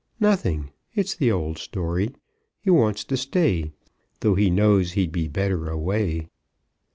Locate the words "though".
4.21-4.33